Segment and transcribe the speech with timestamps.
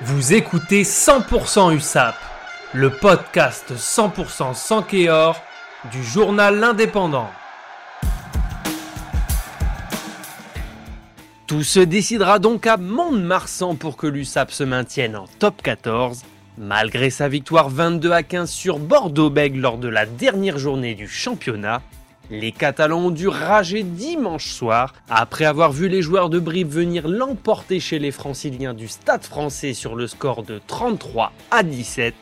[0.00, 2.16] Vous écoutez 100% USAP,
[2.72, 5.40] le podcast 100% sans Kéor
[5.92, 7.28] du journal L'Indépendant.
[11.46, 16.24] Tout se décidera donc à Mont-de-Marsan pour que l'USAP se maintienne en top 14,
[16.58, 21.80] malgré sa victoire 22 à 15 sur Bordeaux-Bègles lors de la dernière journée du championnat.
[22.32, 27.06] Les Catalans ont dû rager dimanche soir après avoir vu les joueurs de Brive venir
[27.06, 32.14] l'emporter chez les Franciliens du Stade français sur le score de 33 à 17.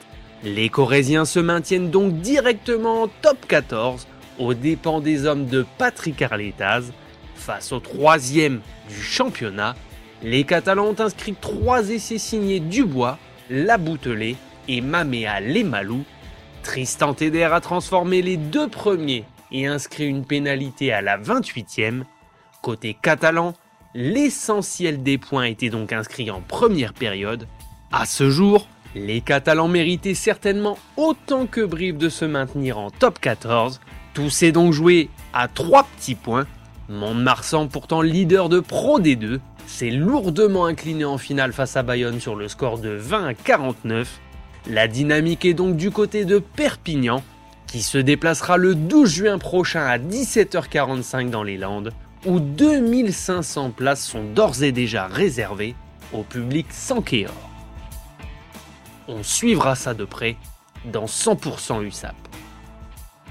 [0.43, 4.09] Les Corésiens se maintiennent donc directement en top 14
[4.41, 6.91] aux dépens des hommes de Patrick Arletaz.
[7.37, 9.77] Face au troisième du championnat,
[10.25, 13.17] les Catalans ont inscrit trois essais signés Dubois,
[13.49, 14.35] Laboutelet
[14.67, 16.03] et Maméa Lemalou.
[16.65, 22.03] Tristan Teder a transformé les deux premiers et inscrit une pénalité à la 28e.
[22.63, 23.55] Côté catalan,
[23.95, 27.47] l'essentiel des points était donc inscrit en première période.
[27.93, 33.19] À ce jour, les Catalans méritaient certainement autant que Brive de se maintenir en top
[33.21, 33.81] 14.
[34.15, 36.47] Tout s'est donc joué à 3 petits points.
[36.89, 42.35] Mont-de-Marsan, pourtant leader de Pro D2, s'est lourdement incliné en finale face à Bayonne sur
[42.35, 44.21] le score de 20 à 49.
[44.69, 47.23] La dynamique est donc du côté de Perpignan,
[47.71, 51.93] qui se déplacera le 12 juin prochain à 17h45 dans les Landes,
[52.27, 55.77] où 2500 places sont d'ores et déjà réservées
[56.13, 57.33] au public sans Kéor.
[59.07, 60.37] On suivra ça de près
[60.85, 62.17] dans 100% USAP.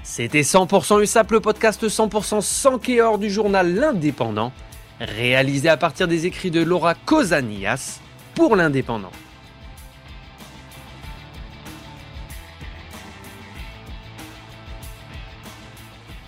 [0.02, 4.52] C'était 100% USAP, le podcast 100% sans Kéor du journal L'Indépendant,
[5.00, 8.00] réalisé à partir des écrits de Laura Cosanias
[8.34, 9.12] pour L'Indépendant.